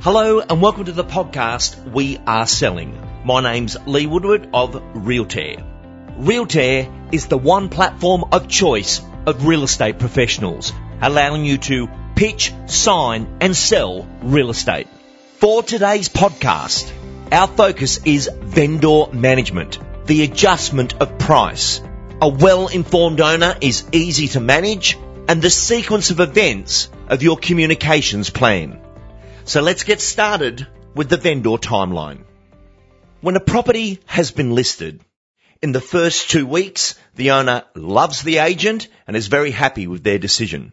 [0.00, 3.00] Hello and welcome to the podcast We Are Selling.
[3.24, 5.64] My name's Lee Woodward of Realtair.
[6.18, 12.52] Realtair is the one platform of choice of real estate professionals, allowing you to pitch,
[12.66, 14.88] sign and sell real estate.
[15.38, 16.92] For today's podcast,
[17.32, 21.80] our focus is vendor management, the adjustment of price.
[22.20, 24.98] A well-informed owner is easy to manage
[25.28, 28.83] and the sequence of events of your communications plan.
[29.46, 32.24] So let's get started with the vendor timeline.
[33.20, 35.02] When a property has been listed,
[35.60, 40.02] in the first two weeks, the owner loves the agent and is very happy with
[40.02, 40.72] their decision.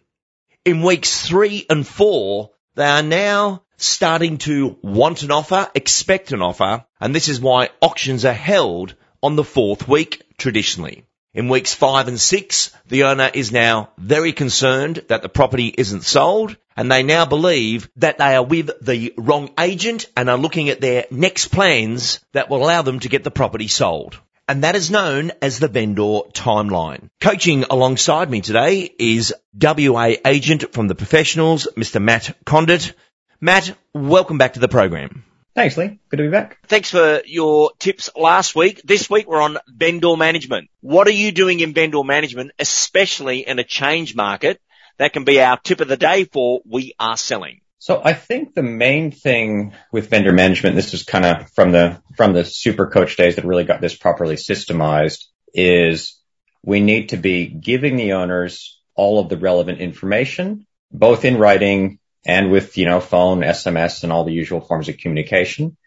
[0.64, 6.42] In weeks three and four, they are now starting to want an offer, expect an
[6.42, 11.04] offer, and this is why auctions are held on the fourth week traditionally.
[11.34, 16.04] In weeks five and six, the owner is now very concerned that the property isn't
[16.04, 20.68] sold and they now believe that they are with the wrong agent and are looking
[20.68, 24.20] at their next plans that will allow them to get the property sold.
[24.50, 27.08] And that is known as the vendor timeline.
[27.22, 32.02] Coaching alongside me today is WA agent from the professionals, Mr.
[32.02, 32.94] Matt Condit.
[33.40, 35.24] Matt, welcome back to the program.
[35.54, 36.00] Thanks, Lee.
[36.10, 36.60] Good to be back.
[36.68, 38.82] Thanks for your tips last week.
[38.84, 40.70] This week we're on vendor management.
[40.80, 44.62] What are you doing in vendor management, especially in a change market?
[44.98, 47.62] That can be our tip of the day for we are selling.
[47.80, 52.02] So I think the main thing with vendor management, this is kind of from the,
[52.16, 56.22] from the super coach days that really got this properly systemized is
[56.64, 62.00] we need to be giving the owners all of the relevant information, both in writing
[62.26, 65.78] and with, you know, phone, SMS and all the usual forms of communication.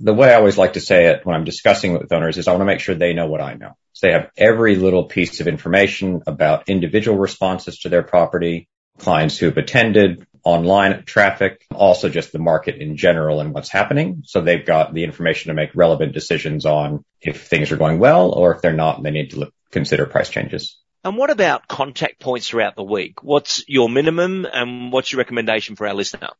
[0.00, 2.52] The way I always like to say it when I'm discussing with owners is I
[2.52, 3.76] want to make sure they know what I know.
[3.92, 9.38] So they have every little piece of information about individual responses to their property, clients
[9.38, 14.22] who have attended, online traffic, also just the market in general and what's happening.
[14.26, 18.30] So they've got the information to make relevant decisions on if things are going well
[18.30, 20.78] or if they're not, they need to look, consider price changes.
[21.04, 23.22] And what about contact points throughout the week?
[23.22, 26.30] What's your minimum and what's your recommendation for our listener?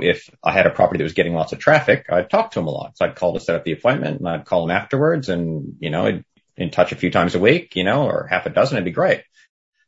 [0.00, 2.66] If I had a property that was getting lots of traffic, I'd talk to them
[2.66, 2.96] a lot.
[2.96, 5.90] So I'd call to set up the appointment and I'd call them afterwards and, you
[5.90, 6.24] know, I'd
[6.56, 8.90] in touch a few times a week, you know, or half a dozen, it'd be
[8.90, 9.22] great.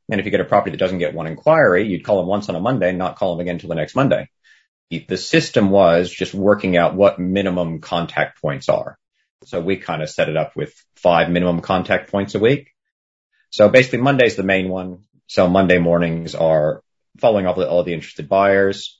[0.08, 2.48] And if you get a property that doesn't get one inquiry, you'd call them once
[2.48, 4.28] on a Monday and not call them again until the next Monday.
[4.90, 8.96] The system was just working out what minimum contact points are.
[9.44, 12.72] So we kind of set it up with five minimum contact points a week.
[13.50, 15.04] So basically Monday's the main one.
[15.26, 16.82] So Monday mornings are
[17.18, 18.98] following up with all the interested buyers,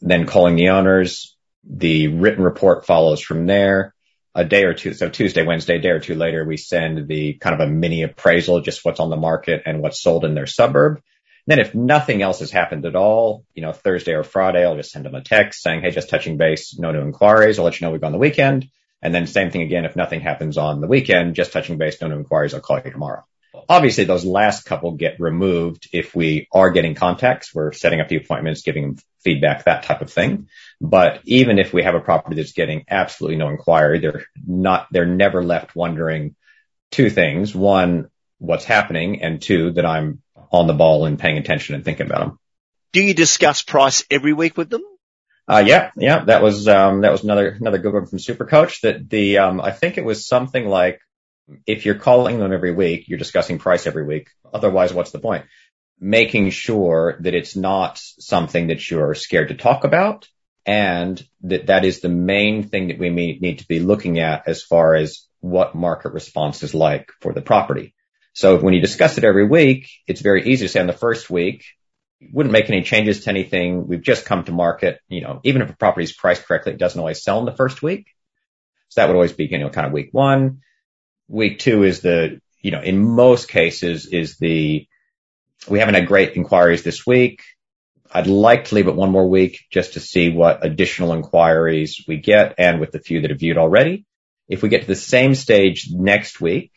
[0.00, 1.36] then calling the owners.
[1.64, 3.94] The written report follows from there.
[4.32, 7.52] A day or two, so Tuesday, Wednesday, day or two later, we send the kind
[7.52, 11.02] of a mini appraisal, just what's on the market and what's sold in their suburb.
[11.48, 14.92] Then if nothing else has happened at all, you know, Thursday or Friday, I'll just
[14.92, 17.58] send them a text saying, Hey, just touching base, no new inquiries.
[17.58, 18.68] I'll let you know we've gone the weekend.
[19.02, 19.84] And then same thing again.
[19.84, 22.54] If nothing happens on the weekend, just touching base, no new inquiries.
[22.54, 23.24] I'll call you tomorrow.
[23.68, 27.54] Obviously, those last couple get removed if we are getting contacts.
[27.54, 30.48] We're setting up the appointments, giving them feedback, that type of thing.
[30.80, 35.06] But even if we have a property that's getting absolutely no inquiry, they're not, they're
[35.06, 36.36] never left wondering
[36.90, 37.54] two things.
[37.54, 38.08] One,
[38.38, 40.22] what's happening and two, that I'm
[40.52, 42.38] on the ball and paying attention and thinking about them.
[42.92, 44.82] Do you discuss price every week with them?
[45.48, 49.10] Uh, yeah, yeah, that was, um, that was another, another good one from Supercoach that
[49.10, 51.00] the, um, I think it was something like
[51.66, 54.28] if you're calling them every week, you're discussing price every week.
[54.52, 55.46] Otherwise, what's the point?
[55.98, 60.28] Making sure that it's not something that you're scared to talk about
[60.66, 64.62] and that that is the main thing that we need to be looking at as
[64.62, 67.94] far as what market response is like for the property.
[68.32, 71.30] So when you discuss it every week, it's very easy to say on the first
[71.30, 71.64] week,
[72.32, 73.86] wouldn't make any changes to anything.
[73.86, 75.00] We've just come to market.
[75.08, 77.56] You know, even if a property is priced correctly, it doesn't always sell in the
[77.56, 78.06] first week.
[78.90, 80.60] So that would always be, you know, kind of week one.
[81.30, 84.86] Week two is the, you know, in most cases is the,
[85.68, 87.42] we haven't had great inquiries this week.
[88.10, 92.16] I'd like to leave it one more week just to see what additional inquiries we
[92.16, 94.04] get and with the few that have viewed already.
[94.48, 96.72] If we get to the same stage next week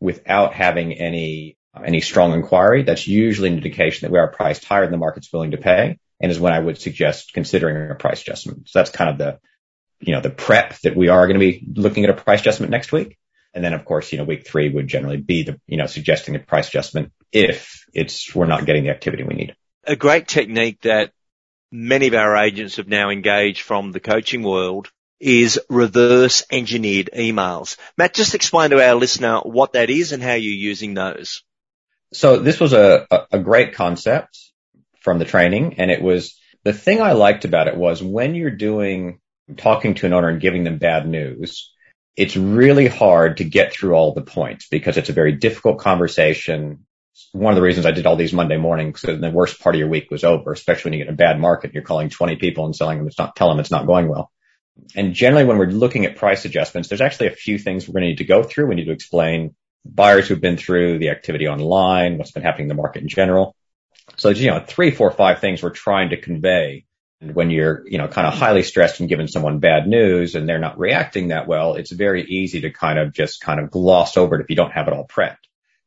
[0.00, 4.82] without having any, any strong inquiry, that's usually an indication that we are priced higher
[4.82, 8.22] than the market's willing to pay and is when I would suggest considering a price
[8.22, 8.68] adjustment.
[8.68, 9.38] So that's kind of the,
[10.00, 12.72] you know, the prep that we are going to be looking at a price adjustment
[12.72, 13.16] next week.
[13.56, 16.36] And then of course, you know, week three would generally be the, you know, suggesting
[16.36, 19.56] a price adjustment if it's, we're not getting the activity we need.
[19.84, 21.12] A great technique that
[21.72, 27.78] many of our agents have now engaged from the coaching world is reverse engineered emails.
[27.96, 31.42] Matt, just explain to our listener what that is and how you're using those.
[32.12, 34.38] So this was a, a great concept
[35.00, 38.50] from the training and it was The thing I liked about it was when you're
[38.50, 39.20] doing
[39.56, 41.72] talking to an owner and giving them bad news,
[42.16, 46.86] it's really hard to get through all the points because it's a very difficult conversation.
[47.32, 49.78] One of the reasons I did all these Monday mornings, so the worst part of
[49.78, 52.36] your week was over, especially when you get in a bad market, you're calling 20
[52.36, 54.30] people and selling them, it's not, tell them it's not going well.
[54.94, 58.02] And generally when we're looking at price adjustments, there's actually a few things we're going
[58.02, 58.66] to need to go through.
[58.66, 59.54] We need to explain
[59.84, 63.54] buyers who've been through the activity online, what's been happening in the market in general.
[64.16, 66.86] So, you know, three, four, five things we're trying to convey
[67.20, 70.48] and when you're, you know, kind of highly stressed and giving someone bad news and
[70.48, 74.16] they're not reacting that well, it's very easy to kind of just kind of gloss
[74.16, 75.36] over it if you don't have it all prepped.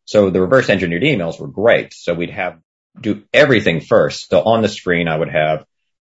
[0.05, 1.93] So the reverse engineered emails were great.
[1.93, 2.59] So we'd have
[2.99, 4.29] do everything first.
[4.29, 5.65] So on the screen, I would have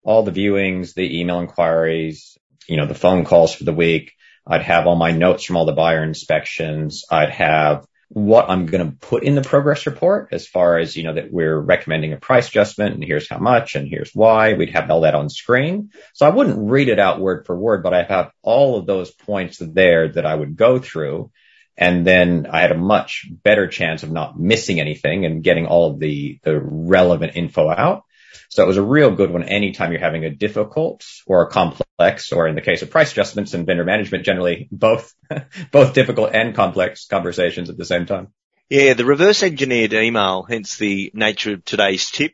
[0.03, 2.37] all the viewings, the email inquiries,
[2.67, 4.13] you know, the phone calls for the week.
[4.45, 7.03] I'd have all my notes from all the buyer inspections.
[7.09, 11.04] I'd have what I'm going to put in the progress report as far as, you
[11.04, 14.54] know, that we're recommending a price adjustment and here's how much and here's why.
[14.54, 15.92] We'd have all that on screen.
[16.13, 19.12] So I wouldn't read it out word for word, but I have all of those
[19.12, 21.31] points there that I would go through.
[21.75, 25.92] And then I had a much better chance of not missing anything and getting all
[25.92, 28.04] of the, the relevant info out.
[28.49, 32.31] So it was a real good one anytime you're having a difficult or a complex,
[32.31, 35.13] or in the case of price adjustments and vendor management, generally both,
[35.71, 38.29] both difficult and complex conversations at the same time.
[38.69, 42.33] Yeah, the reverse engineered email, hence the nature of today's tip,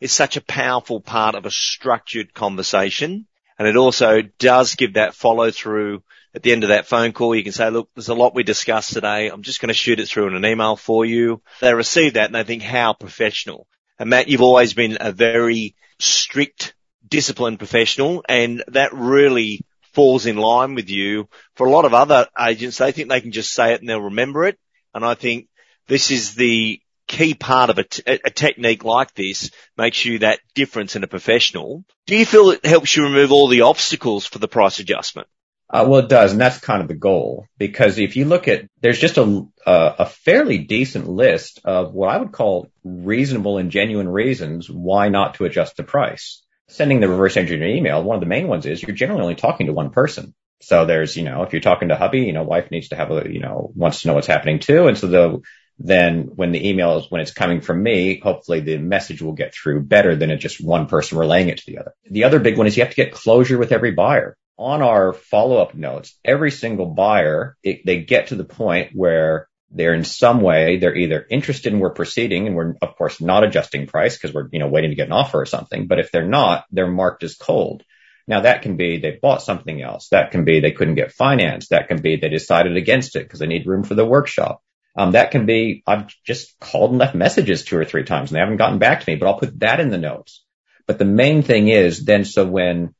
[0.00, 3.26] is such a powerful part of a structured conversation.
[3.58, 6.02] And it also does give that follow through
[6.34, 7.34] at the end of that phone call.
[7.34, 9.28] You can say, look, there's a lot we discussed today.
[9.28, 11.40] I'm just going to shoot it through in an email for you.
[11.60, 13.66] They receive that and they think, how professional.
[13.98, 16.74] And Matt, you've always been a very strict,
[17.06, 19.60] disciplined professional, and that really
[19.92, 21.28] falls in line with you.
[21.54, 24.00] For a lot of other agents, they think they can just say it and they'll
[24.00, 24.58] remember it.
[24.92, 25.48] And I think
[25.86, 30.40] this is the key part of a, t- a technique like this makes you that
[30.54, 31.84] difference in a professional.
[32.06, 35.28] Do you feel it helps you remove all the obstacles for the price adjustment?
[35.74, 37.48] Uh, well, it does, and that's kind of the goal.
[37.58, 42.10] Because if you look at, there's just a, a, a fairly decent list of what
[42.10, 46.44] I would call reasonable and genuine reasons why not to adjust the price.
[46.68, 49.66] Sending the reverse engineer email, one of the main ones is you're generally only talking
[49.66, 50.32] to one person.
[50.60, 53.10] So there's, you know, if you're talking to hubby, you know, wife needs to have
[53.10, 54.86] a, you know, wants to know what's happening too.
[54.86, 55.40] And so the,
[55.80, 59.52] then when the email is, when it's coming from me, hopefully the message will get
[59.52, 61.94] through better than it just one person relaying it to the other.
[62.08, 65.12] The other big one is you have to get closure with every buyer on our
[65.12, 70.40] follow-up notes, every single buyer, it, they get to the point where they're in some
[70.40, 74.32] way, they're either interested in we're proceeding and we're of course not adjusting price because
[74.32, 75.88] we're, you know, waiting to get an offer or something.
[75.88, 77.82] But if they're not, they're marked as cold.
[78.28, 80.08] Now that can be they bought something else.
[80.10, 81.68] That can be they couldn't get finance.
[81.68, 84.62] That can be they decided against it because they need room for the workshop.
[84.96, 88.36] Um, that can be I've just called and left messages two or three times and
[88.36, 90.44] they haven't gotten back to me, but I'll put that in the notes.
[90.86, 92.94] But the main thing is then so when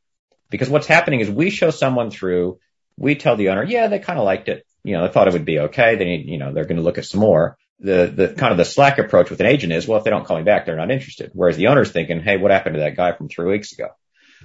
[0.55, 2.61] because what's happening is we show someone through,
[2.97, 4.65] we tell the owner, yeah, they kind of liked it.
[4.85, 5.97] You know, they thought it would be okay.
[5.97, 7.59] They need, you know, they're going to look at some more.
[7.81, 10.25] The, the kind of the slack approach with an agent is, well, if they don't
[10.25, 11.33] call me back, they're not interested.
[11.35, 13.89] Whereas the owner's thinking, hey, what happened to that guy from three weeks ago?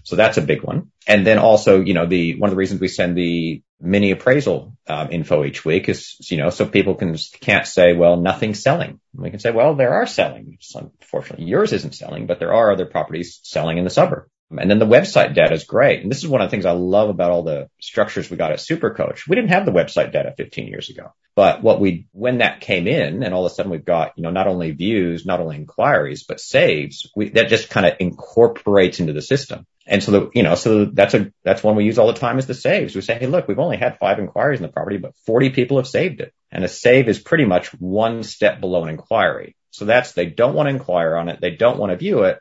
[0.03, 0.89] So that's a big one.
[1.05, 4.75] And then also, you know, the, one of the reasons we send the mini appraisal
[4.87, 8.99] um, info each week is, you know, so people can, can't say, well, nothing's selling.
[9.13, 10.57] We can say, well, there are selling.
[10.73, 14.27] Unfortunately, yours isn't selling, but there are other properties selling in the suburb.
[14.57, 16.01] And then the website data is great.
[16.01, 18.51] And this is one of the things I love about all the structures we got
[18.51, 19.27] at Supercoach.
[19.27, 22.87] We didn't have the website data 15 years ago, but what we, when that came
[22.87, 25.57] in and all of a sudden we've got, you know, not only views, not only
[25.57, 29.67] inquiries, but saves, we, that just kind of incorporates into the system.
[29.85, 32.39] And so the, you know, so that's a, that's one we use all the time
[32.39, 32.95] is the saves.
[32.95, 35.77] We say, Hey, look, we've only had five inquiries in the property, but 40 people
[35.77, 36.33] have saved it.
[36.51, 39.55] And a save is pretty much one step below an inquiry.
[39.71, 41.39] So that's, they don't want to inquire on it.
[41.39, 42.39] They don't want to view it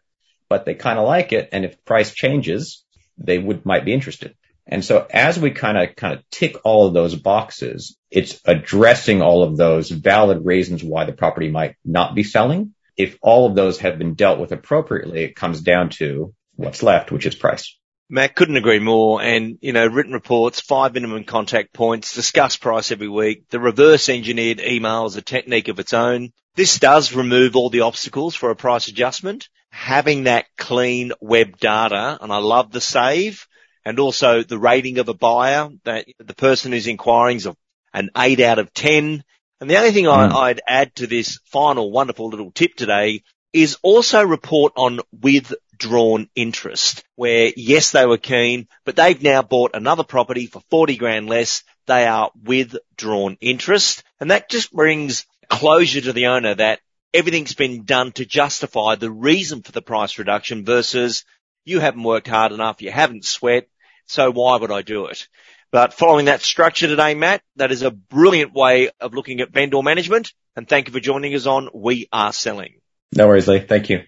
[0.49, 1.51] but they kind of like it.
[1.53, 2.85] And if price changes,
[3.19, 4.35] they would, might be interested.
[4.67, 9.23] And so as we kind of, kind of tick all of those boxes, it's addressing
[9.23, 12.75] all of those valid reasons why the property might not be selling.
[12.97, 17.11] If all of those have been dealt with appropriately, it comes down to what's left,
[17.11, 17.79] which is price.
[18.11, 19.23] Matt couldn't agree more.
[19.23, 23.49] And, you know, written reports, five minimum contact points, discuss price every week.
[23.51, 26.33] The reverse engineered email is a technique of its own.
[26.57, 32.19] This does remove all the obstacles for a price adjustment having that clean web data,
[32.21, 33.47] and I love the save
[33.85, 37.49] and also the rating of a buyer that the person who's inquiring is
[37.95, 39.23] an eight out of 10.
[39.61, 40.33] And the only thing mm.
[40.33, 46.29] I, would add to this final wonderful little tip today is also report on withdrawn
[46.35, 51.29] interest where yes, they were keen, but they've now bought another property for 40 grand
[51.29, 51.63] less.
[51.87, 56.81] They are withdrawn interest and that just brings closure to the owner that
[57.19, 61.25] everything's been done to justify the reason for the price reduction versus
[61.65, 63.67] you haven't worked hard enough, you haven't sweat,
[64.07, 65.27] so why would I do it?
[65.73, 69.83] But following that structure today, Matt, that is a brilliant way of looking at vendor
[69.83, 70.33] management.
[70.57, 72.81] And thank you for joining us on We Are Selling.
[73.15, 73.61] No worries, Lee.
[73.61, 74.05] Thank you.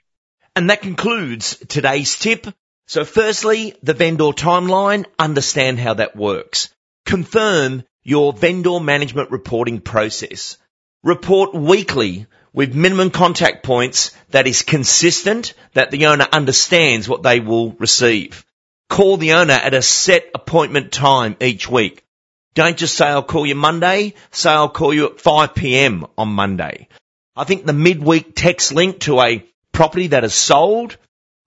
[0.54, 2.46] And that concludes today's tip.
[2.86, 6.72] So firstly, the vendor timeline, understand how that works.
[7.04, 10.56] Confirm your vendor management reporting process.
[11.02, 17.40] Report weekly with minimum contact points that is consistent, that the owner understands what they
[17.40, 18.44] will receive.
[18.88, 22.04] Call the owner at a set appointment time each week.
[22.54, 26.88] Don't just say I'll call you Monday, say I'll call you at 5pm on Monday.
[27.36, 30.96] I think the midweek text link to a property that is sold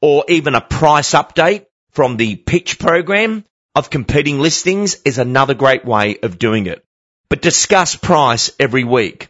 [0.02, 3.44] or even a price update from the pitch program
[3.76, 6.84] of competing listings is another great way of doing it.
[7.30, 9.28] But discuss price every week.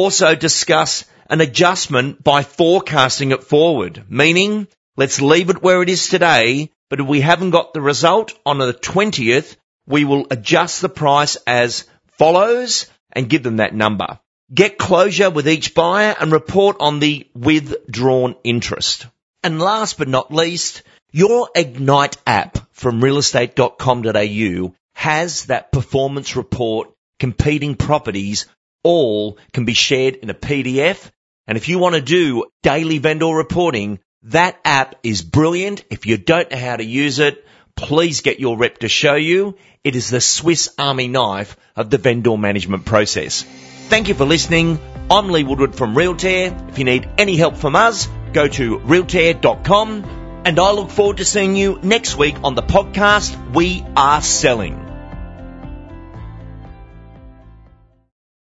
[0.00, 6.06] Also discuss an adjustment by forecasting it forward, meaning let's leave it where it is
[6.06, 9.56] today, but if we haven't got the result on the 20th,
[9.88, 14.20] we will adjust the price as follows and give them that number.
[14.54, 19.08] Get closure with each buyer and report on the withdrawn interest.
[19.42, 27.74] And last but not least, your Ignite app from realestate.com.au has that performance report, competing
[27.74, 28.46] properties,
[28.82, 31.10] all can be shared in a PDF.
[31.46, 35.84] And if you want to do daily vendor reporting, that app is brilliant.
[35.90, 37.44] If you don't know how to use it,
[37.76, 39.56] please get your rep to show you.
[39.84, 43.44] It is the Swiss Army knife of the vendor management process.
[43.88, 44.78] Thank you for listening.
[45.10, 46.68] I'm Lee Woodward from Realtair.
[46.68, 51.24] If you need any help from us, go to realtair.com and I look forward to
[51.24, 54.87] seeing you next week on the podcast We Are Selling.